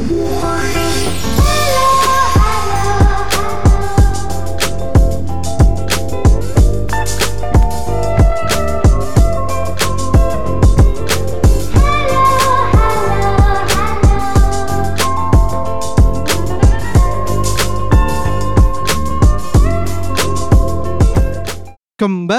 [0.00, 0.16] Kembali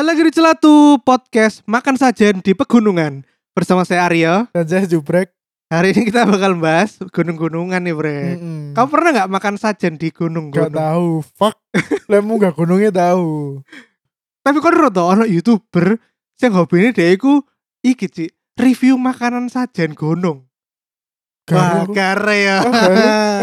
[0.01, 3.21] lagi di Celatu Podcast Makan Sajen di Pegunungan
[3.53, 5.40] Bersama saya Arya Dan saya jubrek.
[5.71, 8.75] Hari ini kita bakal bahas gunung-gunungan nih bre Mm-mm.
[8.75, 10.75] Kamu pernah nggak makan sajen di Gak gunung-gunung?
[10.75, 11.07] tahu.
[11.23, 11.55] Fuck.
[12.11, 13.63] Lemu gak gunungnya tahu.
[14.43, 15.95] Tapi kok ada tau ono youtuber
[16.41, 17.45] Yang hobi ini dia iku
[17.79, 18.25] Iki Ci
[18.57, 20.49] Review makanan sajen gunung
[21.47, 22.73] Wah kare ya Oh.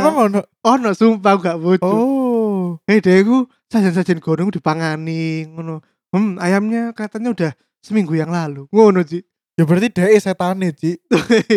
[0.02, 0.40] Emang ono?
[0.60, 2.64] Ono sumpah aku gak bodoh Oh.
[2.84, 9.00] Eh dia iku sajen-sajen gunung dipangani ngono Hmm ayamnya katanya udah seminggu yang lalu Ngono
[9.00, 9.22] Ci
[9.58, 11.02] Ya berarti dia setane, Ci.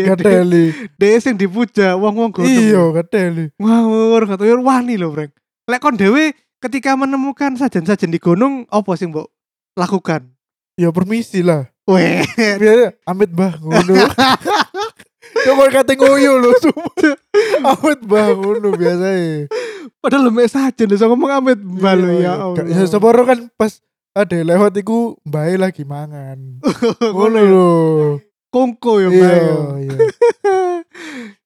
[0.10, 0.74] Gadeli.
[0.98, 3.54] Dia yang dipuja wong-wong gunung Iya, gadeli.
[3.62, 5.30] Ngawur katanya wani lho, Breng.
[5.70, 9.30] Lek kon dhewe ketika menemukan sajen-sajen di gunung apa sih mbok
[9.78, 10.34] lakukan?
[10.82, 11.70] Ya permisi lah.
[11.86, 12.26] Weh,
[13.06, 13.94] amit bah ngono.
[15.32, 16.52] Ya kok kate ngoyo lho.
[17.72, 19.08] Amit bah ngono biasa
[20.02, 22.66] padahal lemek sajen lho ngomong amit balu ya Allah.
[22.68, 23.80] Ya seporo kan pas
[24.12, 26.60] ada lewat iku mbae lagi mangan.
[27.16, 27.70] Ngono Ngono lho.
[28.52, 29.76] Kongko ya, Iya, Mbak.
[29.80, 29.98] iya.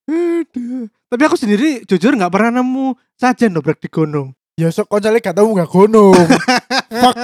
[0.09, 0.85] Aduh.
[1.05, 4.33] Tapi aku sendiri jujur nggak pernah nemu sajen loh Brek di gunung.
[4.57, 6.15] Ya sok koncale gak tau gak gunung.
[7.03, 7.17] Fuck.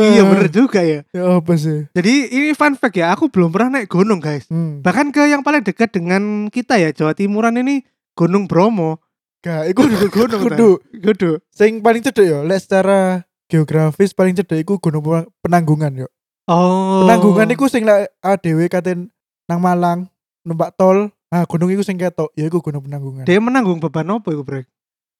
[0.00, 1.04] iya bener juga ya.
[1.12, 1.84] Ya apa sih?
[1.92, 4.48] Jadi ini fun fact ya, aku belum pernah naik gunung guys.
[4.48, 4.80] Hmm.
[4.80, 7.84] Bahkan ke yang paling dekat dengan kita ya Jawa Timuran ini
[8.16, 9.02] Gunung Bromo.
[9.42, 10.70] Gak, iku Kudu gunung kudu.
[11.02, 11.30] Kudu.
[11.50, 16.08] Sing paling cedek ya, lek secara geografis paling cedek iku Gunung Pe- Penanggungan yo.
[16.48, 17.04] Oh.
[17.04, 19.12] Penanggungan iku sing lek ADW katen
[19.44, 20.08] nang Malang
[20.48, 21.12] numpak tol.
[21.32, 23.24] Ah, gunung iku sing ketok, ya iku Gunung Penanggungan.
[23.24, 24.68] dia menanggung beban apa itu Brek?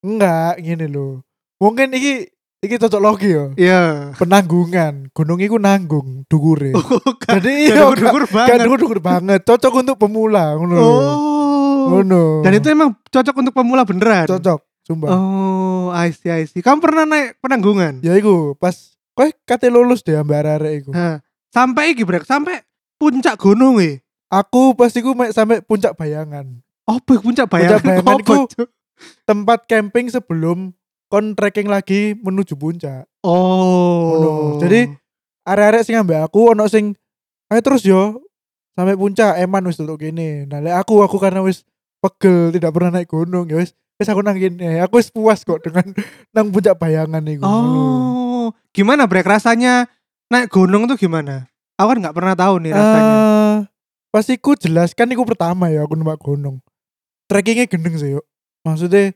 [0.04, 1.24] Enggak, gini lho.
[1.56, 2.28] Mungkin iki
[2.60, 3.56] iki cocok logi yo.
[3.56, 4.12] Iya.
[4.20, 6.76] Penanggungan, gunung iku nanggung dukure.
[7.24, 8.60] Jadi iya, dukur banget.
[8.60, 10.76] dukur-dukur banget, cocok untuk pemula ngono.
[10.76, 11.96] Oh.
[11.96, 12.44] Ngono.
[12.44, 14.28] Dan itu emang cocok untuk pemula beneran.
[14.28, 15.10] cocok, sumpah.
[15.10, 16.62] Oh, I see, I see.
[16.62, 18.03] Kamu pernah naik penanggungan?
[18.03, 20.91] Ya iku pas kowe kate lulus deh ambek arek iku.
[20.94, 21.22] Hah.
[21.53, 22.65] Sampai iki Brek, sampai
[22.97, 24.00] puncak gunung e.
[24.32, 26.48] Aku pas iku mek sampai puncak bayangan.
[26.88, 27.84] Apa puncak bayangan?
[27.84, 28.48] bayangan Apa, iku-?
[29.28, 30.72] Tempat camping sebelum
[31.12, 33.04] kon trekking lagi menuju puncak.
[33.20, 34.56] Oh.
[34.56, 34.88] Jadi,
[35.43, 36.94] Arek-arek sing ambek aku ono sing
[37.50, 38.22] ayo terus yo
[38.78, 40.47] sampai puncak eman wis untuk gini.
[40.47, 41.66] Nah, lek aku aku karena wis
[41.99, 44.82] pegel tidak pernah naik gunung ya wis wis aku nang gini.
[44.82, 45.94] Aku wis puas kok dengan
[46.34, 47.46] nang puncak bayangan iku.
[47.46, 47.70] Ngono.
[47.70, 48.46] Oh.
[48.74, 49.86] Gimana Brek rasanya
[50.26, 51.46] naik gunung tuh gimana?
[51.78, 53.14] Aku kan nggak pernah tahu nih rasanya.
[53.14, 53.56] Eh,
[54.10, 56.58] pas iku jelas kan iku pertama ya aku numpak gunung.
[57.30, 58.26] Trekkingnya gendeng sih yuk.
[58.66, 59.14] Maksudnya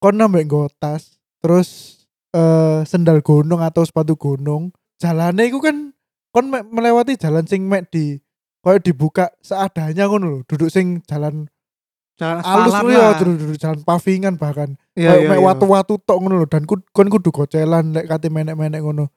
[0.00, 2.00] kon nambah nggo tas, terus
[2.32, 4.72] eh sendal gunung atau sepatu gunung.
[4.96, 5.92] Jalannya iku kan
[6.32, 8.20] kon melewati jalan sing mek di
[8.64, 10.38] koyo dibuka seadanya ngono lho.
[10.48, 11.48] Duduk sing jalan
[12.16, 14.80] Jalan alus kuwi ya, duduk, duduk jalan pavingan bahkan.
[14.96, 15.46] Iya, Kayak iya, mek iya.
[15.52, 19.12] watu-watu tok ngono lho dan ku, kon kudu gocelan lek kate menek-menek ngono.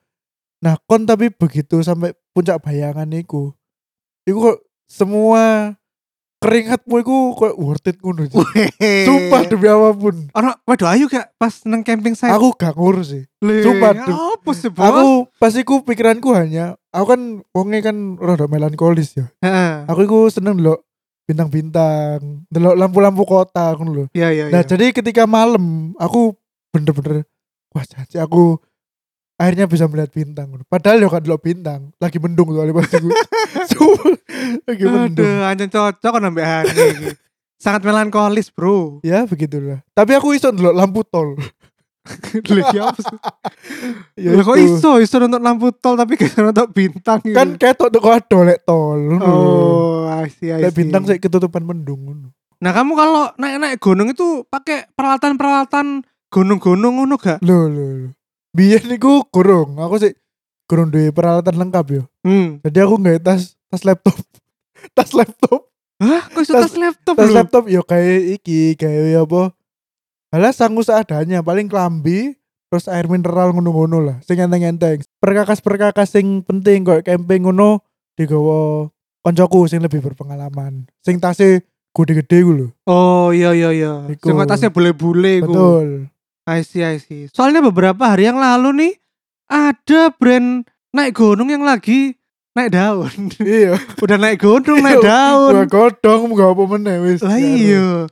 [0.59, 3.55] Nah, kon tapi begitu sampai puncak bayangan iku.
[4.27, 4.59] Iku kok
[4.91, 5.73] semua
[6.43, 8.27] keringatmu iku kok worth it ngono.
[9.07, 10.15] Sumpah demi apa pun.
[10.35, 12.35] Ono waduh ayo gak pas nang camping site.
[12.35, 13.23] Aku gak ngurus sih.
[13.39, 14.35] Sumpah, Duh.
[14.35, 14.83] Apa sih, Bos?
[14.83, 15.07] Aku
[15.39, 17.21] pas iku pikiranku hanya aku kan
[17.55, 19.31] wonge kan rada melankolis ya.
[19.39, 19.87] Heeh.
[19.87, 20.83] Aku iku seneng delok
[21.29, 24.05] bintang-bintang, delok lampu-lampu kota ngono lho.
[24.17, 24.67] Iya, iya, Nah iya.
[24.67, 26.33] jadi ketika malam aku
[26.73, 27.29] bener-bener
[27.69, 28.57] wah caci aku
[29.37, 30.49] akhirnya bisa melihat bintang.
[30.65, 33.09] Padahal ya kan delok bintang lagi mendung soalnya pas aku.
[34.67, 35.27] Lagi mendung.
[35.27, 36.45] Aduh, anjir cocok kan ambek.
[37.59, 39.03] Sangat melankolis, Bro.
[39.03, 39.83] Ya begitulah.
[39.91, 41.35] Tapi aku iso delok lampu tol.
[42.73, 43.17] Ya apa sih?
[44.17, 47.35] ya kok iso iso nonton lampu tol tapi gak nonton bintang gitu.
[47.35, 48.99] Kan ketok tuh kok ada lek tol.
[49.19, 50.77] Oh, I see, I Lek see.
[50.81, 52.29] bintang saya ketutupan mendung.
[52.59, 57.39] Nah, kamu kalau naik-naik gunung itu pakai peralatan-peralatan gunung-gunung ngono gak?
[57.39, 57.85] Lho lho.
[57.95, 58.09] lho.
[58.51, 59.77] Biyen niku kurung.
[59.77, 60.11] Aku sih
[60.65, 62.03] kurung duwe peralatan lengkap yo.
[62.21, 62.59] Hmm.
[62.61, 64.17] Jadi aku nggak tas tas laptop.
[64.97, 65.69] tas laptop.
[65.99, 67.35] Hah, kok iso Tas- tas laptop tas lho?
[67.35, 69.51] laptop yo kayak iki kayak apa
[70.29, 72.37] Alah sangu seadanya paling klambi
[72.69, 77.81] terus air mineral ngono-ngono lah sing enteng-enteng perkakas-perkakas sing penting kok camping ngono
[78.13, 78.85] digawa
[79.19, 83.93] koncoku sing lebih berpengalaman sing tasnya gede-gede ku lho Oh, iya iya iya.
[84.05, 84.29] Iku.
[84.29, 85.49] Sing tasnya bule-bule iku.
[85.49, 85.87] betul
[86.45, 87.25] I see, I see.
[87.29, 88.93] Soalnya beberapa hari yang lalu nih
[89.45, 92.21] ada brand naik gunung yang lagi
[92.53, 93.09] naik daun.
[93.39, 95.09] iya Udah naik gunung naik Iya.
[95.09, 95.53] daun.
[95.57, 98.05] Wah, godong gak apa meneh wis Lah iya.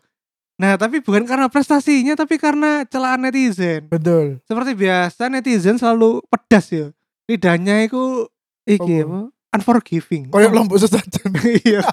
[0.57, 3.85] Nah, tapi bukan karena prestasinya tapi karena celaan netizen.
[3.93, 4.41] Betul.
[4.49, 6.89] Seperti biasa netizen selalu pedas ya.
[7.29, 8.25] Lidahnya itu
[8.65, 9.29] iki Apa?
[9.53, 10.33] Unforgiving.
[10.33, 11.29] Kayak lombok sesajen.
[11.61, 11.85] Iya.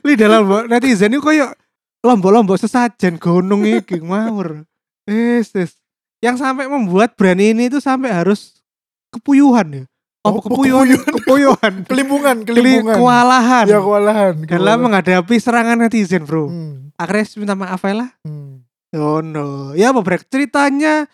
[0.00, 1.52] Lidah lombok netizen itu kayak
[2.00, 4.64] lombok-lombok sesajen gunung iki ngawur.
[5.04, 5.76] Yes, yes.
[6.24, 8.64] Yang sampai membuat brand ini itu sampai harus
[9.12, 9.89] kepuyuhan ya.
[10.20, 10.86] Apa Apa kepuyuhan?
[11.00, 11.72] Kepuyuhan.
[11.90, 12.96] Kelimpungan, Keli- kelimpungan.
[12.96, 13.64] Kewalahan.
[13.64, 14.32] Ya kewalahan.
[14.36, 14.80] Dalam kewalahan.
[14.80, 16.44] menghadapi serangan netizen, Bro.
[16.46, 18.10] Hmm, Akhirnya minta maaf aja lah.
[18.22, 18.60] hmm.
[18.92, 19.72] Oh no.
[19.72, 20.26] Ya apa Brek?
[20.26, 21.06] Ceritanya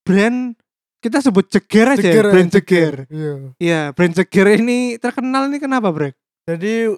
[0.00, 0.54] brand
[0.98, 2.00] kita sebut jeger aja.
[2.00, 2.94] Ceger, ya, brand ceger.
[3.10, 3.32] Iya.
[3.58, 6.16] Iya, brand jeger ini terkenal nih kenapa Brek?
[6.46, 6.88] Jadi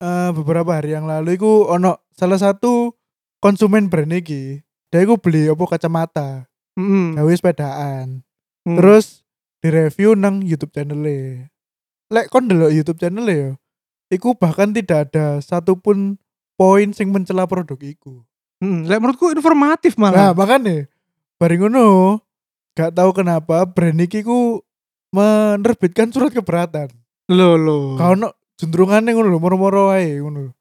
[0.00, 2.96] eh, beberapa hari yang lalu iku ono salah satu
[3.38, 4.58] konsumen brand iki.
[4.90, 8.26] Dia iku beli opo kacamata, Mm gawe sepedaan.
[8.64, 8.76] Hmm.
[8.76, 9.21] Terus
[9.62, 11.48] direview nang YouTube channelnya.
[12.10, 13.50] Lek kon delok YouTube channelnya ya,
[14.12, 16.18] iku bahkan tidak ada satupun
[16.58, 18.26] poin sing mencela produk iku.
[18.60, 20.30] Mm, lek menurutku informatif Nah, malah.
[20.34, 20.86] makanya
[21.38, 22.18] bareng ngono
[22.78, 24.62] gak tahu kenapa brand iki ku
[25.10, 26.90] menerbitkan surat keberatan.
[27.30, 27.98] Loh loh.
[27.98, 30.50] Kau no jendrungannya ngono lho, moro-moro ae ngono.
[30.50, 30.52] lho.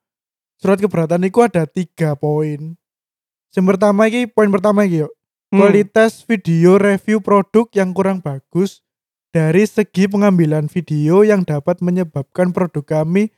[0.62, 2.78] Surat keberatan iku ada tiga poin.
[3.52, 5.12] Yang pertama iki poin pertama iki yuk.
[5.52, 5.60] Hmm.
[5.60, 8.80] Kualitas video review produk yang kurang bagus
[9.32, 13.32] dari segi pengambilan video yang dapat menyebabkan produk kami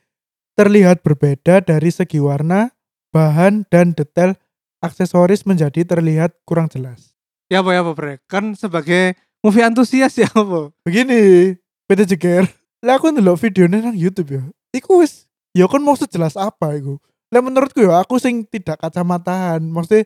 [0.58, 2.74] terlihat berbeda dari segi warna,
[3.14, 4.34] bahan, dan detail
[4.82, 7.14] aksesoris menjadi terlihat kurang jelas.
[7.46, 8.20] Ya apa ya apa Brek?
[8.26, 10.74] Kan sebagai movie antusias ya apa?
[10.82, 11.54] Begini,
[11.86, 12.44] PT Jeger.
[12.84, 14.42] Lah aku ndelok videonya nang YouTube ya.
[14.74, 16.98] Iku wis ya kon mau sejelas apa iku.
[17.30, 20.04] Lah menurutku ya aku sing tidak kacamataan, maksudnya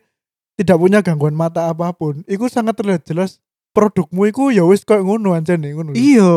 [0.55, 2.23] tidak punya gangguan mata apa pun.
[2.29, 3.41] Iku sangat terlihat jelas
[3.73, 5.93] produkmu iku ya wis koyo ngono anjene ngono.
[5.93, 5.97] lho.
[5.97, 6.33] Iya.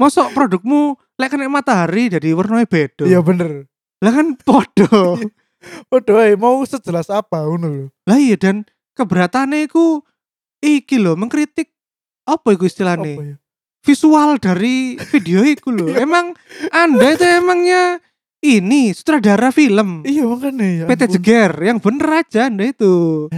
[0.00, 3.04] Masuk produkmu lek kena matahari jadi warnanya beda.
[3.04, 3.68] Iya bener.
[4.00, 5.18] Lah kan podo.
[5.88, 7.86] Waduh, ae, mau sejelas apa ngono lho.
[8.04, 10.04] lah iya dan keberatannya iku
[10.60, 11.72] iki loh mengkritik
[12.24, 13.16] apa iku istilahnya?
[13.16, 13.36] Apa ya?
[13.84, 15.92] visual dari video itu loh.
[16.04, 16.32] Emang
[16.72, 18.00] Anda itu emangnya
[18.44, 20.84] ini sutradara film Iya makanya ya.
[20.88, 21.20] PT.
[21.20, 23.28] Jeger yang bener aja Anda itu.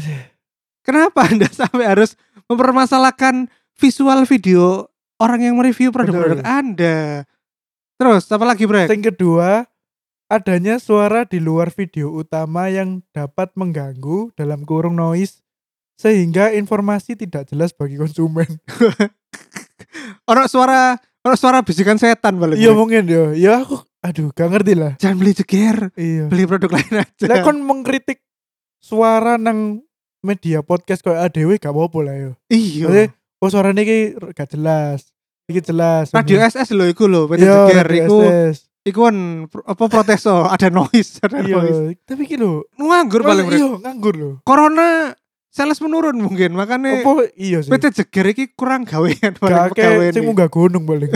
[0.86, 2.14] Kenapa Anda sampai harus
[2.46, 4.86] mempermasalahkan visual video
[5.18, 6.42] orang yang mereview produk-produk.
[6.42, 7.24] Anda?
[7.96, 8.92] Terus apa lagi, Brek?
[8.92, 9.64] Yang kedua,
[10.28, 15.40] adanya suara di luar video utama yang dapat mengganggu dalam kurung noise
[15.96, 18.60] sehingga informasi tidak jelas bagi konsumen.
[20.30, 22.60] Orang suara orang suara bisikan setan balik.
[22.60, 23.24] Iya mungkin ya.
[23.32, 24.92] Ya aku aduh gak ngerti lah.
[25.00, 26.24] Jangan beli Jeger, Iya.
[26.30, 27.26] beli produk lain aja.
[27.26, 28.22] Lah kon mengkritik
[28.78, 29.82] suara nang
[30.26, 32.30] media podcast kayak ADW gak apa-apa lah yo.
[32.50, 33.14] iya.
[33.38, 35.06] Oh suaranya iki gak jelas.
[35.46, 36.10] Iki jelas.
[36.10, 38.56] Radio SS loh iku loh, PT Iya, Jeger iku SS.
[38.82, 41.94] iku kan apa protes oh, ada noise, ada noise.
[41.94, 42.66] Iya, tapi iki lho.
[42.74, 43.58] Nganggur paling Brek.
[43.62, 44.30] Iya, nganggur lho.
[44.42, 45.14] Corona
[45.54, 47.70] sales menurun mungkin makanya Apa iya sih?
[47.70, 51.08] PT Jeger iki kurang gawean paling Gak pegawai sing munggah gunung paling.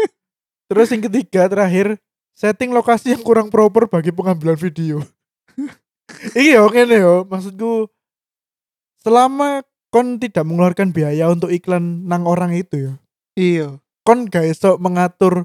[0.70, 1.96] Terus yang ketiga terakhir
[2.34, 5.02] setting lokasi yang kurang proper bagi pengambilan video.
[6.34, 7.86] Iki ya oke nih yo, maksudku
[9.00, 12.92] selama kon tidak mengeluarkan biaya untuk iklan nang orang itu ya,
[13.34, 13.68] Iya.
[14.00, 15.44] kon gak iso mengatur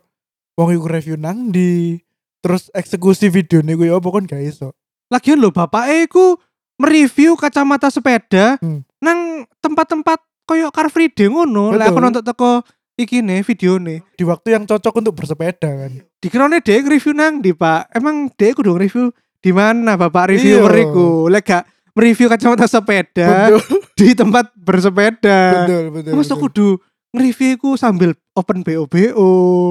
[0.54, 1.98] wong iku review nang di
[2.40, 4.72] terus eksekusi video nih gue apa kon gak iso.
[5.08, 6.38] Lagian lho bapak iku
[6.76, 8.86] mereview kacamata sepeda Hmm.
[9.00, 11.74] nang tempat-tempat koyo Car Free Day ngono.
[11.74, 12.62] Lah aku nonton teko
[12.96, 14.06] iki nih video nih.
[14.14, 16.06] Di waktu yang cocok untuk bersepeda kan.
[16.20, 17.90] Dikirane dia review nang di Pak.
[17.92, 20.84] Emang dia kudu review di mana Bapak reviewer Iya.
[20.86, 21.08] iku?
[21.28, 21.64] Lek gak
[21.96, 23.60] mereview kacamata sepeda Betul,
[23.98, 25.40] di tempat bersepeda.
[25.64, 26.12] betul, betul.
[26.14, 26.44] Masa betul.
[26.44, 26.68] kudu
[27.16, 29.30] nge-review iku sambil open BO-BO.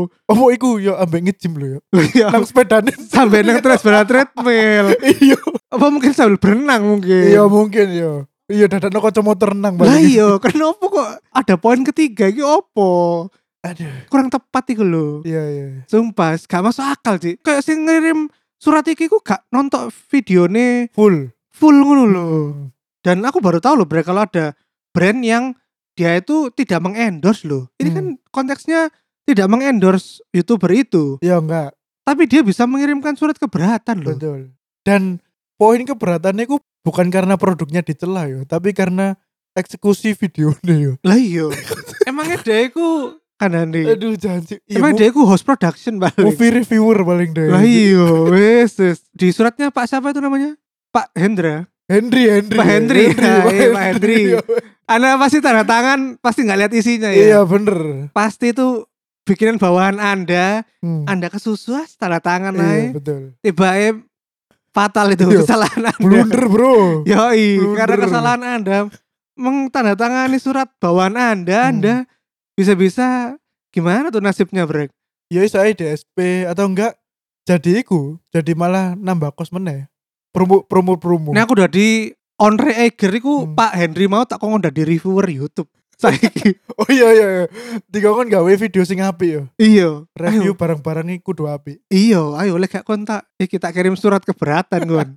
[0.08, 1.78] Oh, iku yo ambek ngejim lho ya.
[2.16, 2.96] Ya, Nang sepedane.
[3.12, 4.86] sambil nang treadmill treadmill.
[5.04, 5.36] Iya.
[5.68, 7.28] Apa mungkin sambil berenang mungkin?
[7.28, 8.12] Iya mungkin ya.
[8.44, 13.28] Iya dadakno kacamata renang Lah iya, kenapa kok ada poin ketiga iki opo?
[13.60, 14.08] Aduh.
[14.08, 15.20] Kurang tepat iku lho.
[15.24, 15.66] Iya iya.
[15.84, 17.36] Sumpah, gak masuk akal sih.
[17.40, 21.28] Kayak sing ngirim surat iki ku gak nonton videone Full.
[21.54, 22.26] Full ngono lho.
[22.26, 22.68] Hmm.
[23.00, 24.56] Dan aku baru tahu loh Bre kalau ada
[24.90, 25.54] brand yang
[25.92, 27.70] dia itu tidak mengendorse loh.
[27.76, 27.96] Ini Hmm.
[27.96, 28.80] kan konteksnya
[29.22, 34.12] tidak mengendorse YouTuber itu, Ya enggak, tapi dia bisa mengirimkan surat keberatan loh.
[34.12, 34.40] betul.
[34.82, 35.22] Dan
[35.54, 39.16] poin keberatannya ku bukan karena produknya dicela yo, tapi karena
[39.54, 40.92] eksekusi videonya yo.
[41.00, 41.46] Lah iya.
[42.04, 43.86] Emangnya dia iku kanane.
[43.86, 44.58] Aduh jangan sih.
[44.66, 46.18] Iya, Emang dia iku host production balik.
[46.18, 47.48] movie reviewer paling deh.
[47.48, 49.06] Lah iya, wes wes.
[49.08, 50.52] Di suratnya Pak siapa itu namanya?
[50.94, 51.66] Pak Hendra.
[51.84, 52.56] Henry, Henry.
[52.56, 54.20] Pak Henry, ya, Pak iya, Pak Henry.
[54.86, 57.40] Anda pasti tanda tangan, pasti nggak lihat isinya Iya ya.
[57.44, 58.08] bener.
[58.14, 58.88] Pasti itu
[59.26, 61.04] bikinan bawahan Anda, Hmm.
[61.04, 63.36] Anda kesusu ah, tanda tangan Iya betul.
[63.42, 63.68] Tiba
[64.70, 65.44] fatal itu Iya.
[65.44, 66.00] kesalahan Anda.
[66.00, 66.76] Blunder, Bro.
[67.04, 67.76] Yoi, Blunder.
[67.76, 68.76] karena kesalahan Anda
[69.34, 71.70] mentandatangani surat bawaan Anda, Hmm.
[71.74, 71.94] Anda
[72.54, 73.36] bisa-bisa
[73.68, 74.88] gimana tuh nasibnya, Brek?
[75.28, 76.94] Ya saya DSP atau enggak
[77.44, 79.84] jadi iku, jadi malah nambah kos meneh.
[80.34, 81.30] Promo promo promo.
[81.30, 83.54] Nah aku udah di Onre Eger iku Hmm.
[83.54, 85.70] Pak Henry mau tak kongkon dari reviewer YouTube.
[86.02, 86.58] Saiki.
[86.74, 87.44] Oh iya iya iya.
[87.86, 89.42] Tiga kan gawe video sing apik ya.
[89.56, 90.02] iya.
[90.10, 91.78] Review barang-barang iku kudu apik.
[91.86, 93.22] iya, ayo lek gak kontak.
[93.38, 95.14] Kita kirim surat keberatan, Gon.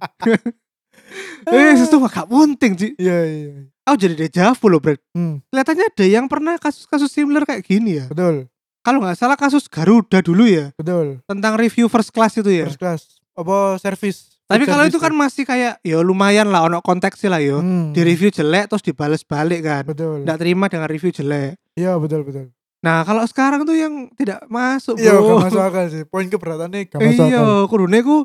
[1.50, 2.88] eh, sesuatu gak penting, Ci.
[2.96, 3.38] Iya iya.
[3.50, 3.64] iya.
[3.90, 5.02] Aku jadi dejavu loh, Brek.
[5.18, 8.06] Hmm, Kelihatannya ada yang pernah kasus-kasus similar kayak gini ya.
[8.06, 8.46] betul.
[8.84, 11.20] Kalau nggak salah kasus Garuda dulu ya, Betul.
[11.28, 12.72] tentang review first class itu ya.
[12.72, 13.02] First class.
[13.36, 14.37] Apa service?
[14.48, 15.20] Tapi kalau itu kan tuh.
[15.20, 17.60] masih kayak ya lumayan lah ono konteksnya lah yo.
[17.60, 19.84] Hmm, Di review jelek terus dibales balik kan.
[19.84, 20.24] Betul.
[20.24, 21.60] Nggak terima dengan review jelek.
[21.74, 22.56] Iya betul betul.
[22.78, 26.04] Nah, kalau sekarang tuh yang tidak masuk, Iya gak masuk akal sih.
[26.06, 28.18] Poin keberatannya gak masuk Iya, kudune ku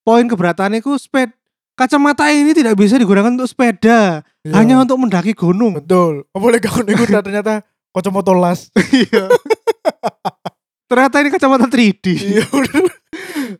[0.00, 1.32] poin keberatannya ku sped
[1.74, 4.52] kacamata ini tidak bisa digunakan untuk sepeda, Iya.
[4.54, 5.76] hanya untuk mendaki gunung.
[5.76, 6.28] betul.
[6.30, 8.70] Apa boleh kau ikut ternyata kacamata las.
[8.92, 9.26] Iya.
[10.86, 12.06] Ternyata ini kacamata 3D.
[12.14, 12.44] Iya.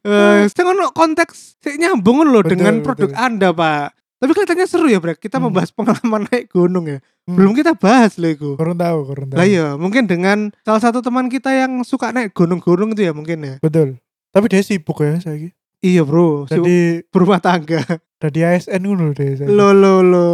[0.00, 3.20] Eh, sing ono konteks sing nyambung loh Betul, dengan produk betul.
[3.20, 3.86] Anda, Pak.
[4.16, 5.18] Tapi kelihatannya seru ya, Brek.
[5.18, 5.48] Kita Hmm.
[5.48, 6.98] membahas pengalaman naik gunung ya.
[7.24, 7.36] Hmm.
[7.36, 8.50] Belum kita bahas loh itu.
[8.56, 9.36] Kurang tahu, kurang tahu.
[9.36, 13.38] Lah iya, mungkin dengan salah satu teman kita yang suka naik gunung-gunung itu ya mungkin
[13.40, 13.54] ya.
[13.60, 14.00] Betul.
[14.30, 16.48] Tapi dia sibuk ya saya Iya, Bro.
[16.48, 16.76] Si Jadi
[17.06, 17.84] berumah tangga.
[18.16, 19.46] dari ASN ngono deh saya.
[19.46, 20.28] Lo lo lo.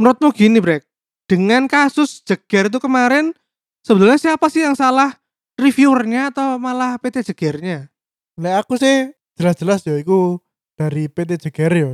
[0.00, 0.88] Menurutmu gini, Brek.
[1.28, 3.36] Dengan kasus jeger itu kemarin
[3.80, 5.12] sebetulnya siapa sih yang salah?
[5.54, 7.92] Reviewernya atau malah PT Jegernya?
[8.38, 10.40] Nah aku sih jelas-jelas ya iku
[10.78, 11.92] dari PT Jeger ya.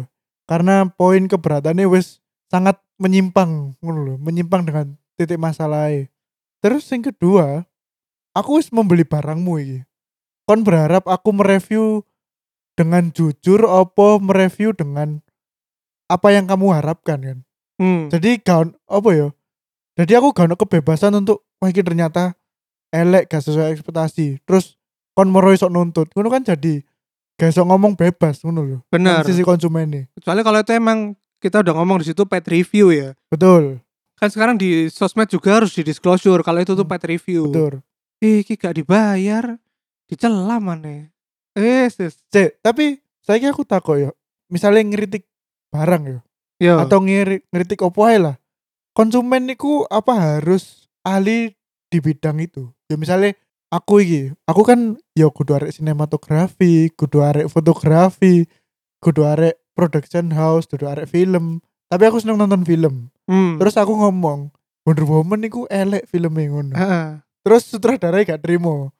[0.49, 4.87] Karena poin keberatannya wis sangat menyimpang ngono lho, menyimpang dengan
[5.21, 6.09] titik masalahnya.
[6.65, 7.69] Terus yang kedua,
[8.33, 9.79] aku wis membeli barangmu iki.
[10.49, 12.03] Kon berharap aku mereview
[12.79, 15.21] dengan jujur apa mereview dengan
[16.09, 17.39] apa yang kamu harapkan kan.
[17.77, 18.09] Hmm.
[18.09, 19.29] Jadi gak on- apa ya?
[20.01, 22.39] Jadi aku gak ono kebebasan untuk wah ini ternyata
[22.95, 24.41] elek gak sesuai ekspektasi.
[24.49, 24.78] Terus
[25.19, 26.15] kon moro iso nuntut.
[26.15, 26.79] Ngono kan jadi
[27.35, 28.79] gak iso ngomong bebas ngono lho.
[28.87, 29.27] Benar.
[29.27, 30.05] Nang Sisi konsumen nih.
[30.15, 30.99] Kecuali kalau itu emang
[31.43, 33.19] kita udah ngomong di situ pet review ya.
[33.27, 33.83] Betul,
[34.19, 37.51] Kan sekarang di sosmed juga harus di disclosure kalau itu tuh Hmm, pet review.
[37.51, 37.83] betul.
[38.19, 39.59] Iki gak dibayar,
[40.11, 41.07] dicela mana?
[41.55, 42.19] Eh, sis.
[42.31, 44.11] Cek, tapi saya aku takut ya.
[44.51, 45.23] Misalnya ngeritik
[45.71, 46.19] barang ya
[46.59, 46.75] Yo.
[46.83, 48.35] atau ngiri, ngeritik opo ae lah.
[48.91, 51.55] Konsumen niku apa harus ahli
[51.87, 52.67] di bidang itu?
[52.91, 58.49] Ya misalnya aku iki, aku kan ya kudu arek sinematografi, kudu arek fotografi,
[59.01, 61.61] kudu arek production house, kudu arek film.
[61.89, 63.09] Tapi aku seneng nonton film.
[63.25, 63.57] Hmm.
[63.57, 64.53] Terus aku ngomong,
[64.85, 66.73] Wonder Woman niku elek filmnya ngono.
[66.77, 67.07] Heeh.
[67.45, 68.93] Terus sutradara gak terima.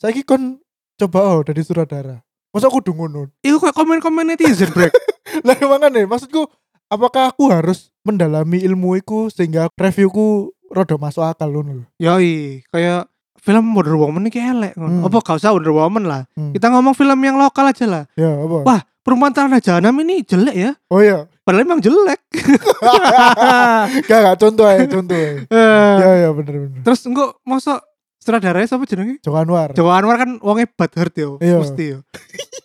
[0.00, 0.60] Saiki kon
[0.96, 2.24] coba oh dari sutradara.
[2.52, 3.28] Masa aku ngono?
[3.44, 4.92] Iku kayak komen-komen netizen, Brek.
[5.46, 6.48] lah makanya maksudku
[6.90, 11.86] apakah aku harus mendalami ilmu iku sehingga reviewku rada masuk akal ngono lho.
[12.00, 13.09] Yoi, kayak
[13.40, 14.72] film Wonder Woman ini elek.
[14.76, 15.04] Hmm.
[15.04, 16.22] Apa gak usah Wonder Woman lah.
[16.36, 16.52] Hmm.
[16.52, 18.04] Kita ngomong film yang lokal aja lah.
[18.14, 18.58] Ya apa?
[18.64, 20.70] Wah, Perempuan Tanah Jahanam ini jelek ya.
[20.92, 21.24] Oh iya.
[21.40, 22.20] Padahal emang jelek.
[24.08, 25.40] gak gak contoh aja, contoh aja.
[25.50, 26.80] Eh, ya ya bener bener.
[26.84, 27.80] Terus engko mosok
[28.20, 29.16] sutradaranya siapa jenenge?
[29.24, 29.72] Joko Anwar.
[29.72, 31.64] Jawa Anwar kan wongnya bad heart yo, Iya.
[31.64, 31.98] mesti yo.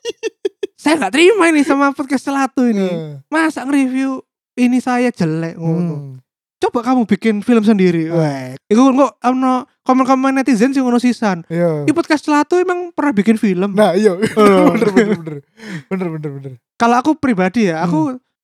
[0.82, 2.84] saya nggak terima ini sama podcast Selatu ini.
[2.86, 4.20] Eh, Masa nge-review
[4.60, 5.96] ini saya jelek ngono.
[5.96, 6.25] hmm.
[6.66, 8.10] Coba kamu bikin film sendiri.
[8.10, 8.18] Ah.
[8.18, 8.46] Weh.
[8.74, 11.46] Iku kok ono komen-komen netizen sing ngono sisan.
[11.46, 11.86] Iya.
[11.86, 13.78] Di podcast Selatu emang pernah bikin film.
[13.78, 14.74] Nah iya Oh.
[14.74, 15.38] bener bener bener
[15.94, 16.52] bener bener bener.
[16.74, 17.86] Kalau aku pribadi ya, Hmm.
[17.86, 18.00] aku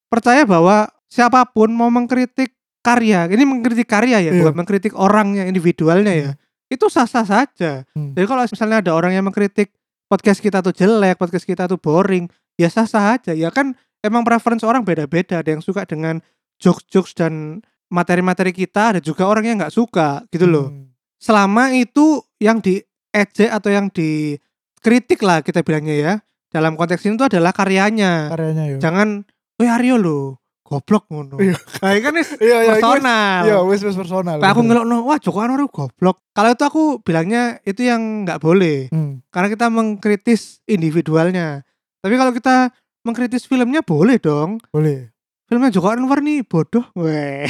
[0.06, 2.54] percaya bahwa siapa pun mau mengkritik
[2.86, 4.38] karya, ini mengkritik karya ya, Iya.
[4.46, 6.32] bukan mengkritik orangnya individualnya ya.
[6.70, 7.90] Itu sah-sah saja.
[7.98, 8.14] Hmm.
[8.14, 9.74] Jadi kalau misalnya ada orang yang mengkritik
[10.06, 13.34] podcast kita tuh jelek, podcast kita tuh boring, ya sah-sah aja.
[13.34, 13.74] Ya kan
[14.06, 15.42] emang preference orang beda-beda.
[15.42, 16.22] Ada yang suka dengan
[16.62, 20.72] jokes-jokes dan materi-materi kita, ada juga orang yang nggak suka gitu loh.
[20.72, 20.90] Hmm.
[21.20, 26.14] Selama itu yang diejek atau yang dikritik lah kita bilangnya ya.
[26.52, 28.32] Dalam konteks ini tuh adalah karyanya.
[28.32, 28.78] Karyanya ya.
[28.80, 29.28] Jangan,
[29.60, 31.56] "Weh Aryo lo, goblok ngono." Iya.
[31.56, 33.40] Nah, kan wis Iya iya personal.
[33.46, 34.40] Iya wis wis personal.
[34.40, 34.84] Nah, aku bener.
[34.84, 36.18] ngelokno, wah Joko Anwar goblok.
[36.32, 38.92] Kalau itu aku bilangnya itu yang nggak boleh.
[38.92, 39.24] Hmm.
[39.32, 41.64] Karena kita mengkritis individualnya.
[42.02, 42.74] Tapi kalau kita
[43.06, 44.58] mengkritis filmnya boleh dong.
[44.74, 45.11] Boleh.
[45.52, 46.88] Filmnya Joko Anwar nih bodoh.
[46.96, 47.44] Weh.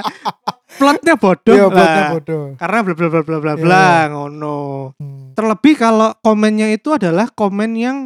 [0.80, 1.52] Plotnya bodoh.
[1.52, 1.72] Iya lah.
[1.76, 2.42] buatnya bodoh.
[2.56, 3.60] Karena bla bla bla bla bla Iya.
[3.60, 4.58] bla ngono.
[4.96, 5.36] Hmm.
[5.36, 7.96] Terlebih kalau komennya itu adalah komen yang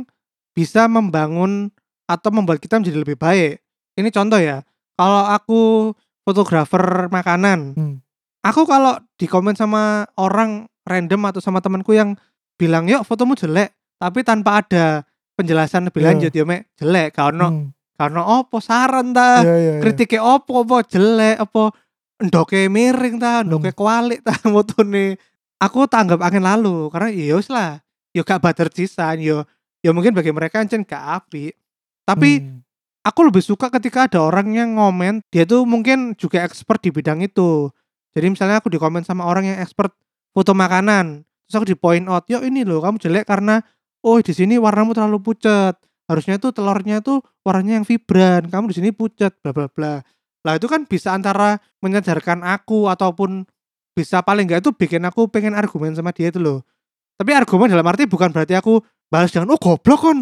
[0.52, 1.71] bisa membangun
[2.11, 3.62] atau membuat kita menjadi lebih baik.
[3.95, 4.67] Ini contoh ya.
[4.99, 5.61] Kalau aku
[6.23, 7.97] fotografer makanan, Hmm.
[8.43, 12.19] aku kalau di komen sama orang random atau sama temanku yang
[12.59, 16.09] bilang yuk fotomu jelek tapi tanpa ada penjelasan lebih Iya.
[16.11, 17.71] lanjut ya mek jelek karena Hmm.
[17.99, 19.41] Karena opo saran ta?
[19.45, 19.81] Iya, iya, iya.
[19.81, 21.63] kritike opo apa jelek apa
[22.23, 23.41] ndoke miring ta?
[23.43, 23.49] Hmm.
[23.51, 25.17] ndoke kualik ta motone?
[25.63, 27.79] Aku tanggap angin lalu karena ya wis lah.
[28.13, 29.47] Yo gak bader cisan yo
[29.81, 31.55] yo mungkin bagi mereka ancen gak apik.
[32.03, 32.61] Tapi Hmm.
[33.07, 37.23] aku lebih suka ketika ada orang yang ngomen dia tuh mungkin juga expert di bidang
[37.23, 37.71] itu.
[38.13, 39.95] Jadi misalnya aku di komen sama orang yang expert
[40.33, 43.61] foto makanan terus aku di point out yo ini loh kamu jelek karena
[44.01, 45.77] oh di sini warnamu terlalu pucat
[46.12, 50.04] harusnya tuh telurnya tuh warnanya yang vibran kamu di sini pucat bla bla bla.
[50.42, 53.47] Lah itu kan bisa antara menyadarkan aku ataupun
[53.97, 56.61] bisa paling enggak itu bikin aku pengen argumen sama dia itu loh.
[57.16, 60.19] Tapi argumen dalam arti bukan berarti aku balas dengan oh goblok kon.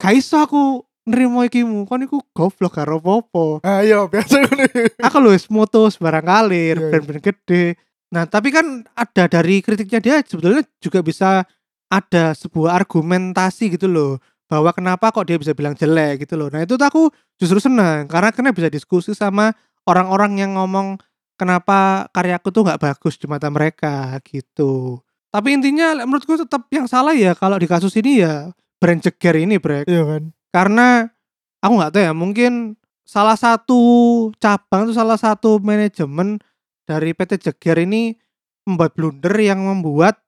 [0.00, 1.86] Gak iso aku nerimo ikimu.
[1.86, 4.64] Kon iku goblok karo popo iya, biasa ngono.
[5.06, 7.64] aku lu wis moto sembarang kali Iya, brand-brand gede.
[8.10, 11.46] Nah tapi kan ada dari kritiknya dia sebetulnya juga bisa
[11.90, 16.66] ada sebuah argumentasi gitu loh bahwa kenapa kok dia bisa bilang jelek gitu loh nah
[16.66, 17.02] itu tuh aku
[17.38, 19.54] justru senang karena karena bisa diskusi sama
[19.86, 20.98] orang-orang yang ngomong
[21.38, 24.98] kenapa karyaku tuh nggak bagus di mata mereka gitu
[25.30, 28.50] tapi intinya menurutku tetap yang salah ya kalau di kasus ini ya
[28.82, 30.22] brand jeger ini brek Iya kan.
[30.50, 30.86] karena
[31.62, 32.52] aku nggak tahu ya mungkin
[33.06, 33.80] salah satu
[34.42, 36.42] cabang itu salah satu manajemen
[36.86, 38.14] dari PT Jeger ini
[38.66, 40.18] membuat blunder yang membuat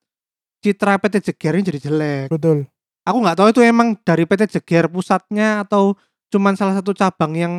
[0.63, 2.27] citra PT Jeger ini jadi jelek.
[2.31, 2.67] Betul.
[3.03, 5.99] Aku nggak tahu itu emang dari PT Jeger pusatnya atau
[6.31, 7.55] cuman salah satu cabang yang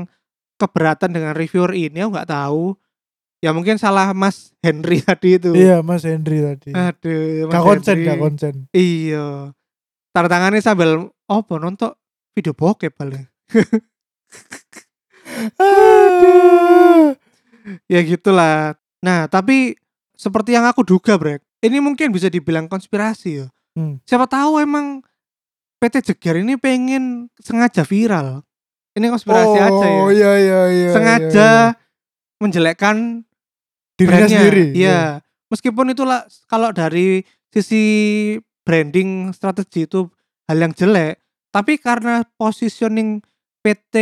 [0.55, 2.79] keberatan dengan reviewer ini aku nggak tahu.
[3.43, 5.51] Ya mungkin salah Mas Henry tadi itu.
[5.51, 6.71] Iya, Mas Hendri tadi.
[6.71, 8.07] Aduh, Mas Gak konsen, Henry.
[8.07, 8.53] gak konsen.
[8.71, 9.51] Iya.
[10.15, 11.91] Tanda tangannya sambil apa nonton
[12.31, 13.27] video bokep paling.
[15.59, 17.19] Aduh.
[17.91, 18.79] ya gitulah.
[19.03, 19.75] Nah, tapi
[20.15, 21.43] seperti yang aku duga, Brek.
[21.59, 23.47] Ini mungkin bisa dibilang konspirasi ya.
[23.75, 23.99] Hmm.
[24.07, 25.03] Siapa tahu emang
[25.83, 28.39] PT Jeger ini pengen sengaja viral.
[28.95, 30.03] Ini konspirasi oh, aja ya.
[30.15, 30.91] iya iya iya.
[30.95, 31.75] sengaja iya,
[32.39, 33.97] menjelekkan iya.
[33.99, 34.39] dirinya brandnya.
[34.39, 34.65] sendiri.
[34.71, 35.01] Iya.
[35.51, 37.83] Meskipun itulah kalau dari sisi
[38.63, 40.07] branding strategi itu
[40.47, 41.19] hal yang jelek,
[41.51, 43.19] tapi karena positioning
[43.59, 43.95] PT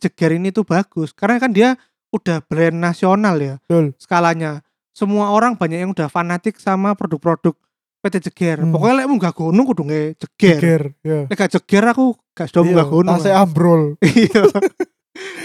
[0.00, 1.76] Jeger ini tuh bagus, karena kan dia
[2.16, 3.92] udah brand nasional ya Betul.
[4.00, 4.64] skalanya.
[4.96, 7.52] Semua orang banyak yang udah fanatik sama produk-produk
[8.06, 8.62] PT Jeger.
[8.62, 8.70] Hmm.
[8.70, 10.58] Pokoknya lek munggah gunung kudu nge Jeger.
[10.62, 11.20] Jeger, iya.
[11.26, 13.18] Lek gak Jeger aku gak sudah munggah gunung.
[13.18, 13.82] Tasnya ambrol.
[14.06, 14.42] Iya.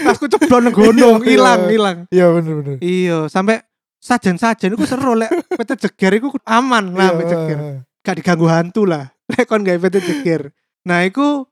[0.04, 1.32] Tasku ceblon nang gunung, Iya, iya.
[1.32, 1.98] hilang, hilang.
[2.12, 2.76] Iya bener bener.
[2.84, 3.64] Iya, sampai
[4.02, 7.58] sajen-sajen iku seru lek PT Jeger iku aman lah Iya, PT Jeger.
[8.04, 9.10] Gak diganggu hantu lah.
[9.32, 10.50] Lek kon gawe PT Jeger.
[10.82, 11.46] Nah, iku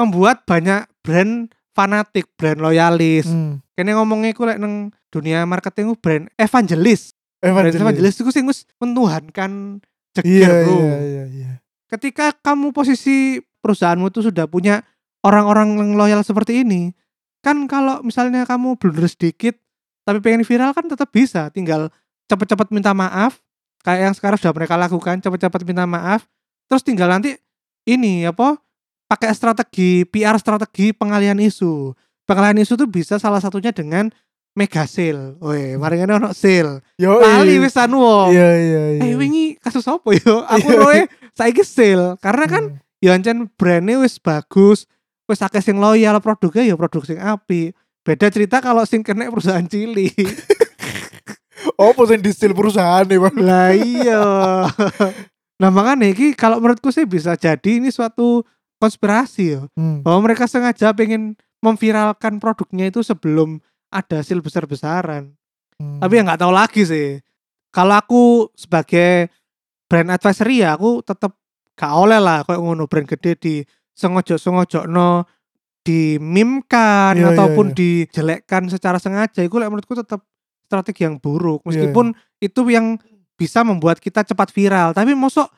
[0.00, 3.28] membuat banyak brand fanatik, brand loyalis.
[3.28, 3.60] Hmm.
[3.76, 7.12] Kene ngomongnya iku lek nang dunia marketing ku brand evangelis.
[7.40, 7.80] Brand Evangelis.
[7.80, 8.68] evangelis iku sing wis
[10.18, 10.74] Iya Jeger, Bro.
[10.74, 11.52] iya iya iya.
[11.86, 14.82] Ketika kamu posisi perusahaanmu itu sudah punya
[15.22, 16.94] orang-orang yang loyal seperti ini,
[17.44, 19.58] kan kalau misalnya kamu blunder sedikit
[20.02, 21.92] tapi pengen viral kan tetap bisa, tinggal
[22.26, 23.38] cepet-cepet minta maaf
[23.84, 26.28] kayak yang sekarang sudah mereka lakukan, cepet-cepet minta maaf,
[26.68, 27.36] terus tinggal nanti
[27.88, 28.60] ini apa
[29.08, 31.96] pakai strategi PR strategi pengalihan isu.
[32.28, 34.12] Pengalihan isu tuh bisa salah satunya dengan
[34.54, 35.38] mega sale.
[35.40, 36.82] Weh, mari ngene ono sale.
[36.98, 37.18] Yo.
[37.20, 38.34] Lali wisan wong.
[38.34, 39.02] Iya iya iya.
[39.08, 40.42] Eh wingi kasus apa yo?
[40.52, 42.78] Aku roe saiki sale karena kan Hmm.
[43.00, 44.84] ya ancen brandnya wis bagus,
[45.24, 47.72] wis akeh sing loyal produknya ya produk sing api.
[48.04, 50.12] Beda cerita kalau sing kena perusahaan cilik.
[51.76, 53.36] Oh, sing distil perusahaan nih, Bang.
[53.40, 54.24] lah iya.
[55.60, 58.44] nah makanya iki kalau menurutku sih bisa jadi ini suatu
[58.80, 59.60] konspirasi ya.
[59.76, 60.00] Hmm.
[60.00, 63.60] Bahwa mereka sengaja pengen memviralkan produknya itu sebelum
[63.90, 65.34] ada hasil besar-besaran.
[65.76, 65.98] Hmm.
[65.98, 67.18] Tapi ya nggak tahu lagi sih.
[67.70, 68.22] Kalau aku
[68.54, 69.30] sebagai
[69.86, 71.34] brand advisory ya aku tetap
[71.74, 73.54] gak oleh lah kayak ngono brand gede di
[73.90, 75.26] sengojo-sengojo no
[75.80, 77.76] dimimkan Iya, iya, ataupun iya.
[77.76, 80.22] dijelekkan secara sengaja itu like, menurutku tetap
[80.68, 83.00] strategi yang buruk Iya, meskipun itu yang
[83.34, 85.48] bisa membuat kita cepat viral tapi mosok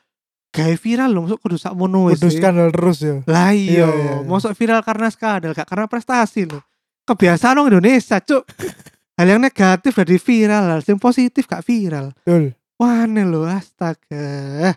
[0.49, 3.19] gaya viral loh mosok kudu sak mono Kudu skandal terus ya.
[3.27, 4.15] lah iya Iya, iya, iya.
[4.23, 6.63] mosok viral karena skandal gak karena prestasi loh
[7.03, 8.43] kebiasaan orang Indonesia cuk
[9.17, 12.55] hal yang negatif jadi viral hal yang positif gak viral Betul.
[12.79, 14.75] wah loh astaga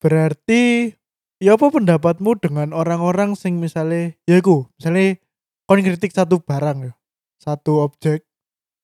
[0.00, 0.96] Berarti
[1.44, 5.20] ya apa pendapatmu dengan orang-orang sing misalnya ya iku, misalnya
[5.68, 6.92] kon kritik satu barang ya,
[7.36, 8.24] satu objek.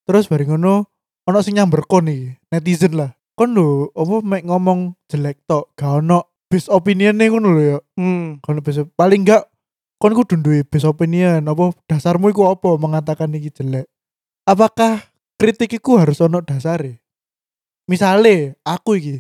[0.04, 0.92] Terus bareng ngono
[1.24, 3.16] ono sing nyamber kon iki, netizen lah.
[3.32, 7.78] Kon lho apa mek ngomong jelek tok, gak ono base opinion ngono lho ya.
[7.96, 8.44] hmm.
[8.44, 9.48] Base paling gak
[9.96, 13.88] kon kudu duwe base opinion apa dasarmu iku apa mengatakan iki jelek.
[14.46, 15.02] Apakah
[15.40, 17.02] kritik iku harus ono dasare?
[17.88, 19.16] Misale aku iki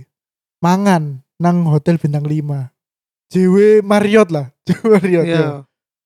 [0.60, 2.72] mangan nang hotel bintang 5.
[3.26, 5.26] JW Marriott lah, JW Marriott.
[5.26, 5.40] Iya.
[5.40, 5.50] ya.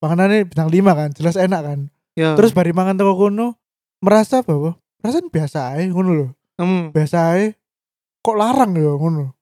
[0.00, 1.80] panganannya bintang 5 kan, jelas enak kan.
[2.16, 2.33] Ya.
[2.35, 3.61] Terus bari mangan teko kono
[4.00, 6.28] merasa bahwa perasaan biasa ae ngono lho.
[6.56, 6.96] hmm.
[6.96, 7.56] Biasa ae
[8.24, 9.37] kok larang ya ngono.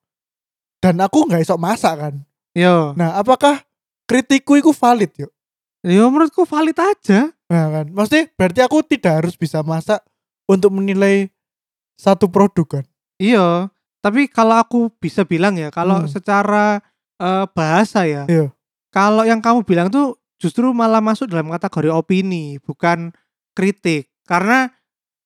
[0.79, 2.15] Dan aku nggak iso masak kan.
[2.55, 2.95] Yo.
[2.99, 3.68] Nah, apakah
[4.09, 5.33] kritikku itu valid yuk?
[5.85, 7.31] Yo menurutku valid aja.
[7.49, 10.03] Nah kan, maksudnya berarti aku tidak harus bisa masak
[10.51, 11.31] untuk menilai
[11.95, 12.85] satu produk kan?
[13.21, 13.71] Iya.
[13.99, 16.11] Tapi kalau aku bisa bilang ya, kalau Hmm.
[16.11, 16.81] secara
[17.19, 18.55] eh, bahasa ya, Iya.
[18.95, 23.11] kalau yang kamu bilang tuh justru malah masuk dalam kategori opini, bukan
[23.59, 24.07] kritik.
[24.23, 24.71] Karena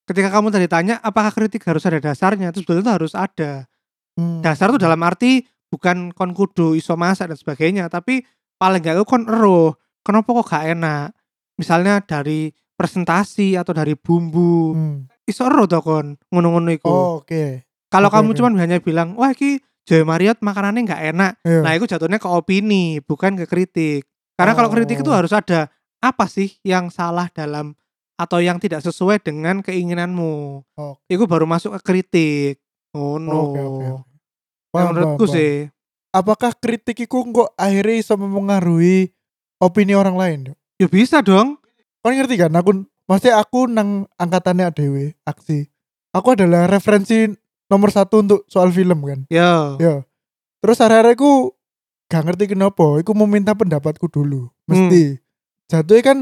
[0.09, 3.68] ketika kamu tadi tanya apakah kritik harus ada dasarnya, terus itu harus ada.
[4.16, 4.40] Hmm.
[4.40, 8.25] Dasar tuh dalam arti bukan kon kudu iso masak dan sebagainya, tapi
[8.62, 9.75] paling gak kon ero,
[10.07, 11.11] kenapa kok gak enak?
[11.59, 14.98] Misalnya dari presentasi atau dari bumbu, Hmm.
[15.27, 16.87] iso ero to kon ngono-ngono iku.
[16.87, 17.66] Oh, Oke.
[17.90, 18.37] Kalau oke, kamu oke.
[18.38, 21.61] cuman hanya bilang, wah ki Joy Marriott makanannya nggak enak, Iya.
[21.61, 24.07] nah itu jatuhnya ke opini, bukan ke kritik.
[24.38, 25.18] Karena kalau kritik itu Oh.
[25.18, 25.66] harus ada
[25.98, 27.75] apa sih yang salah dalam
[28.14, 30.62] atau yang tidak sesuai dengan keinginanmu.
[30.79, 31.03] Oke.
[31.11, 32.55] Itu baru masuk ke kritik.
[32.94, 33.51] Oh no.
[33.53, 34.07] Yang
[34.72, 35.68] Paham, menurutku sih.
[36.12, 39.16] Apakah kritik itu kok akhirnya bisa mempengaruhi
[39.57, 40.38] opini orang lain?
[40.53, 40.59] Yuk?
[40.83, 41.57] ya bisa dong.
[42.03, 42.51] Kau ngerti kan?
[42.59, 45.70] Aku, maksudnya aku nang angkatannya ADW, aksi.
[46.12, 47.31] Aku adalah referensi
[47.70, 49.25] nomor satu untuk soal film kan.
[49.31, 49.79] Ya.
[49.79, 50.03] Ya.
[50.61, 51.55] Terus hari-hari aku
[52.11, 54.51] gak ngerti kenapa, aku mau minta pendapatku dulu.
[54.66, 55.16] Mesti.
[55.70, 56.18] Jatuhnya kan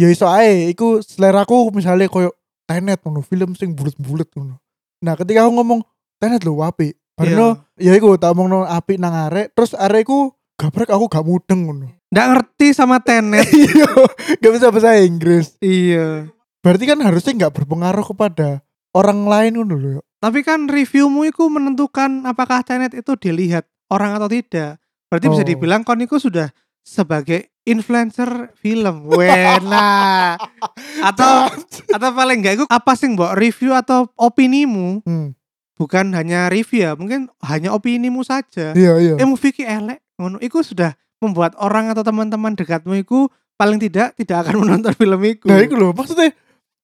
[0.00, 2.32] ya iso ae, iku seleraku misalnya koyo
[2.68, 4.60] Tenet ngono, film sing bulet-bulet ngono.
[5.00, 5.80] Nah, ketika aku ngomong
[6.20, 6.94] Tenet lho apik.
[7.18, 11.86] Barno ya iku tak omongno apik nang arek, terus arekku gabrek aku gak mudeng ngono.
[12.08, 13.44] Nggak ngerti sama Tenet.
[13.52, 13.90] Iya,
[14.38, 15.58] gak bisa bahasa Inggris.
[15.58, 16.30] iya.
[16.58, 19.98] Berarti kan harusnya nggak berpengaruh kepada orang lain ngono lho.
[20.18, 24.78] Tapi kan reviewmu itu menentukan apakah Tenet itu dilihat orang atau tidak.
[25.06, 25.48] Berarti bisa Oh.
[25.48, 26.50] dibilang kon itu sudah
[26.82, 29.06] sebagai influencer film.
[29.08, 30.34] Wena.
[31.08, 31.46] atau
[31.88, 35.37] atau paling enggak itu apa sih mbok review atau opinimu Hmm.
[35.78, 38.74] Bukan hanya review ya, mungkin hanya opinimu saja.
[38.74, 39.14] Iya, iya.
[39.16, 44.18] Eh movie ki elek ngono iku sudah membuat orang atau teman-teman dekatmu itu paling tidak
[44.18, 45.46] tidak akan menonton film itu.
[45.46, 46.34] Nah, iku lho, maksudnya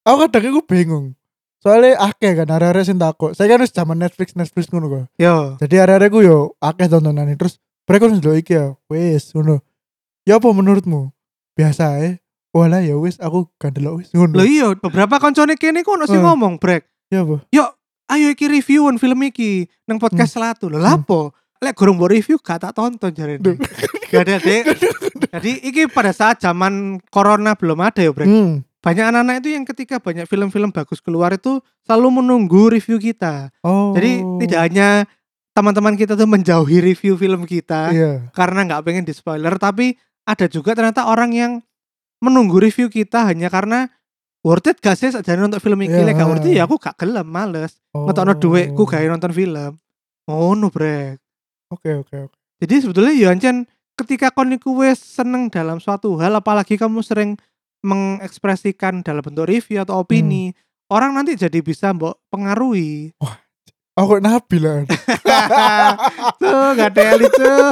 [0.06, 1.06] aku kadang aku bingung.
[1.58, 3.32] Soalnya akeh kan hari-hari sing takut.
[3.32, 5.04] Saya kan wis zaman Netflix Netflix ngono kok.
[5.16, 5.56] Yo.
[5.58, 7.56] Jadi hari-hari ku yo akeh tontonan terus
[7.88, 8.76] mereka wis ndelok iki ya.
[8.86, 9.64] Wis ngono.
[10.28, 11.08] Ya apa menurutmu?
[11.56, 12.20] Biasa ae.
[12.52, 14.36] Walah ya wis aku gak ndelok wis ngono.
[14.38, 16.26] Loh iya, beberapa koncone kene kok ono sing Eh.
[16.28, 16.84] ngomong, Brek.
[17.08, 17.40] Ya apa?
[18.06, 22.60] Ayo iki reviewin film iki nang podcast selatu lho lapo lek gurung mbok review gak
[22.60, 23.08] tak tonton
[23.40, 23.56] Duh.
[24.10, 24.62] gak ada dek
[25.32, 28.60] jadi iki pada saat zaman corona belum ada ya brek Hmm.
[28.84, 33.96] banyak anak-anak itu yang ketika banyak film-film bagus keluar itu selalu menunggu review kita Oh.
[33.96, 34.88] jadi tidak hanya
[35.54, 38.12] teman-teman kita tuh menjauhi review film kita Iya.
[38.30, 41.52] karena nggak pengen di spoiler tapi ada juga ternyata orang yang
[42.20, 43.88] menunggu review kita hanya karena
[44.44, 46.04] worth it gak sih sajane untuk film iki Iya.
[46.04, 48.04] lek gak worth it ya aku gak gelem males Oh.
[48.04, 49.78] ngetokno duitku gawe nonton film.
[50.24, 51.20] Ngono, Brek.
[51.70, 52.36] Oke, oke, oke.
[52.58, 57.38] Jadi sebetulnya ya ancen ketika kon iku wis seneng dalam suatu hal apalagi kamu sering
[57.84, 60.48] mengekspresikan dalam bentuk review atau opini,
[60.88, 63.12] orang nanti jadi bisa mbok pengaruhi.
[63.94, 64.82] Aku kok nabi lah.
[66.42, 67.68] tuh, gak ada tuh.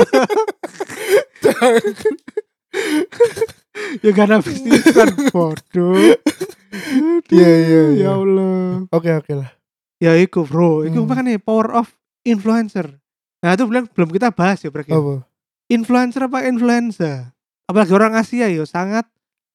[4.05, 5.97] ya gak ada bisnisan bodoh.
[7.29, 8.03] Iya, iya, iya.
[8.03, 8.89] Ya Allah.
[8.89, 9.51] Oke, oke lah.
[10.01, 11.09] Ya iku bro, iku Hmm.
[11.09, 11.87] makanya power of
[12.23, 12.99] influencer.
[13.39, 14.89] Nah itu belum belum kita bahas ya Brek.
[14.89, 14.97] ya.
[14.97, 15.23] Apa?
[15.69, 17.31] Influencer apa influenza?
[17.65, 19.07] Apalagi orang Asia yo sangat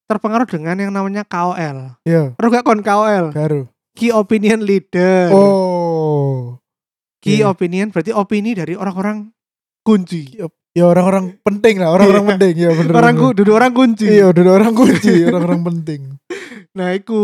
[0.06, 2.00] terpengaruh dengan yang namanya KOL.
[2.02, 3.30] Iya, Terus gak kon KOL?
[3.30, 3.68] baru.
[3.92, 5.28] Key opinion leader.
[5.30, 6.56] Oh.
[7.18, 7.50] Key iya.
[7.50, 9.34] opinion berarti opini dari orang-orang
[9.82, 10.38] kunci.
[10.72, 12.30] Ya orang-orang penting lah, orang-orang Iya.
[12.32, 12.92] penting ya bener.
[12.94, 14.06] Orang duduk orang kunci.
[14.06, 16.00] Iya, udah orang kunci, orang-orang penting.
[16.78, 17.18] Nah, itu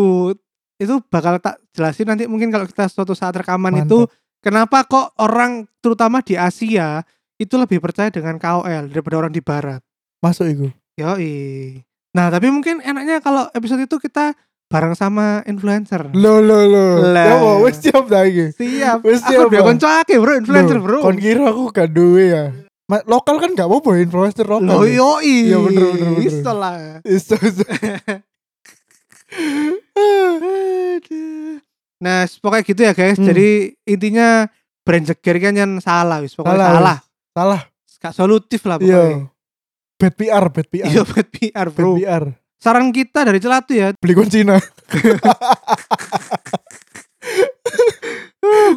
[0.82, 3.86] itu bakal tak jelasin nanti mungkin kalau kita suatu saat rekaman Mantap.
[3.86, 3.98] itu
[4.42, 7.06] kenapa kok orang terutama di Asia
[7.38, 9.78] itu lebih percaya dengan KOL daripada orang di barat.
[10.18, 10.66] Masuk itu.
[10.98, 11.78] Yoi.
[12.14, 14.34] Nah, tapi mungkin enaknya kalau episode itu kita
[14.70, 16.10] bareng sama influencer.
[16.14, 16.86] Lo lo lo.
[17.14, 18.54] Ya mau wis siap iki.
[18.54, 19.02] Siap.
[19.06, 19.78] Wis Aku siap, biar Bang.
[19.78, 20.98] konco akeh, Bro, influencer, Bro.
[21.02, 22.44] Kon kira aku gak duwe ya.
[22.90, 24.66] Ma- lokal kan gak apa-apa influencer lokal.
[24.66, 25.50] Loh, yoi.
[25.50, 26.26] Iya, bener, bener, bener.
[26.26, 26.74] Iso lah.
[27.02, 27.64] Iso, iso.
[32.00, 33.16] Nah, pokoknya gitu ya, guys.
[33.16, 33.26] Hmm.
[33.26, 33.48] Jadi
[33.88, 34.44] intinya
[34.84, 36.36] brand jeger kan yang salah, wis.
[36.36, 36.98] Pokoknya Salah, salah.
[37.34, 37.62] Salah.
[38.04, 39.00] Gak solutif lah pokoknya.
[39.00, 39.32] Iya.
[39.96, 40.84] Bad PR, bad PR.
[40.92, 41.96] Iya, bad PR, Bad Bro.
[41.96, 42.24] PR.
[42.60, 44.56] Saran kita dari Celatu ya, Beli kon Cina.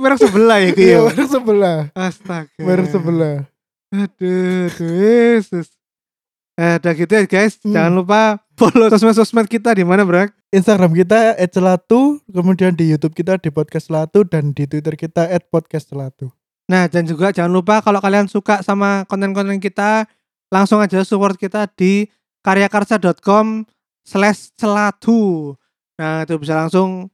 [0.01, 0.99] merek sebelah ya, Iya, ya.
[1.07, 1.77] merek sebelah.
[1.91, 2.59] Astaga.
[2.59, 3.35] Merek sebelah.
[3.91, 5.67] Aduh, aduh, Yesus.
[6.57, 7.61] Eh, udah gitu ya guys.
[7.61, 7.69] Hmm.
[7.69, 8.21] Jangan lupa
[8.57, 10.33] follow sosmed-sosmed kita di mana, Brak?
[10.49, 16.33] Instagram kita @celatu, kemudian di YouTube kita di podcast celatu dan di Twitter kita @podcastcelatu.
[16.65, 20.09] Nah, dan juga jangan lupa kalau kalian suka sama konten-konten kita,
[20.49, 22.09] langsung aja support kita di
[22.41, 23.69] karyakarsa.com
[24.01, 25.53] slash celatu.
[26.01, 27.13] Nah, itu bisa langsung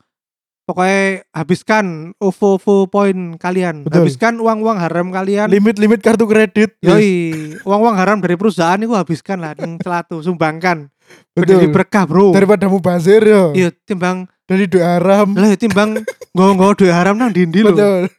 [0.63, 3.83] pokoknya habiskan OVO-OVO poin kalian.
[3.83, 4.07] Betul.
[4.07, 5.51] Habiskan uang-uang haram kalian.
[5.51, 6.79] Limit-limit kartu kredit.
[6.79, 7.35] Yoi,
[7.67, 10.87] uang-uang haram dari perusahaan itu habiskan lah yang celatu, sumbangkan.
[11.35, 11.67] Betul.
[11.69, 12.31] berkah, Bro.
[12.31, 13.51] Daripada mubazir yo.
[13.51, 15.31] Iya, timbang Dari doa haram.
[15.39, 16.03] lah ya timbang
[16.35, 17.71] nggo-nggo duit haram nang dindi lho.
[17.71, 18.11] Betul.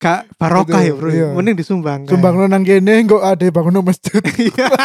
[0.00, 1.10] Gak barokah ya, Bro.
[1.12, 1.28] iya.
[1.36, 2.10] Mending disumbangkan.
[2.10, 4.22] Sumbang lo nang kene kok ada bangun masjid.
[4.40, 4.66] Iya.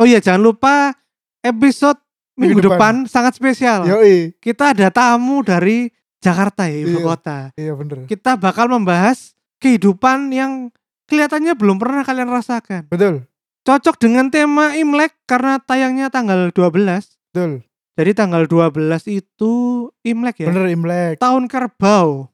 [0.00, 0.94] oh iya, jangan lupa
[1.42, 1.98] episode
[2.38, 2.94] minggu, Minggu depan.
[3.04, 3.82] sangat spesial.
[3.82, 4.32] Yoi.
[4.38, 7.04] Kita ada tamu dari Jakarta ya, ibu Iya.
[7.04, 7.38] kota.
[7.54, 8.06] Iya bener.
[8.06, 10.70] Kita bakal membahas kehidupan yang
[11.04, 12.86] kelihatannya belum pernah kalian rasakan.
[12.86, 13.26] Betul.
[13.62, 17.18] Cocok dengan tema Imlek karena tayangnya tanggal 12.
[17.28, 17.66] Betul.
[17.98, 19.52] Jadi tanggal 12 itu
[20.00, 20.48] Imlek ya.
[20.48, 21.18] Bener Imlek.
[21.18, 22.30] Tahun kerbau.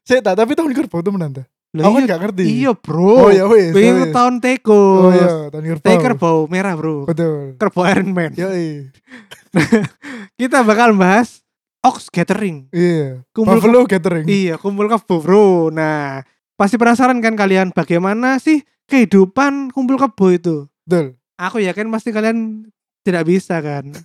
[0.00, 1.42] Saya tak tapi tahun kerbau tuh menanta.
[1.74, 2.42] Lah Aku kan iya, gak ngerti.
[2.46, 3.12] iya, Bro.
[3.18, 3.68] Oh ya wes.
[3.74, 4.08] Wes.
[4.08, 5.12] tahun Oh tikus.
[5.12, 5.84] iya, tahun kerbau.
[5.84, 7.04] Tapi kerbau merah, Bro.
[7.04, 7.58] Betul.
[7.58, 8.32] Kerbau Iron Man.
[8.32, 8.88] Yoi.
[10.40, 11.40] Kita bakal bahas
[11.86, 12.66] Ox Gathering.
[12.74, 13.22] Iya.
[13.30, 14.26] Kumpul Buffalo Gathering.
[14.26, 15.70] Iya, kumpul kebo, Bro.
[15.70, 16.26] Nah,
[16.58, 20.56] pasti penasaran kan kalian bagaimana sih kehidupan kumpul kebo itu?
[20.82, 21.14] Betul.
[21.38, 22.66] Aku yakin pasti kalian
[23.06, 23.92] tidak bisa kan.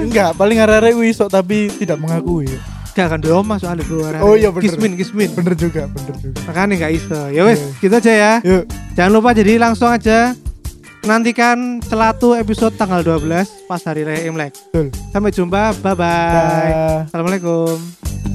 [0.00, 2.48] Enggak, paling arek-arek wisok tapi tidak mengakui.
[2.96, 3.20] Gak akan
[3.56, 4.24] soalnya bro arek-arek.
[4.24, 4.64] Oh iya, bener.
[4.66, 5.30] Kismin, kismin.
[5.32, 6.40] Bener juga, bener juga.
[6.48, 7.20] Makanya gak iso.
[7.30, 7.80] Ya wes, Iya.
[7.80, 8.32] gitu aja ya.
[8.42, 8.64] Yuk,
[8.96, 10.34] Jangan lupa jadi langsung aja
[11.02, 14.52] nantikan celatu episode tanggal 12 pas hari raya Imlek.
[14.70, 14.92] betul.
[15.10, 16.04] Sampai jumpa, bye bye.
[16.04, 16.98] Dah.
[17.08, 18.29] Assalamualaikum.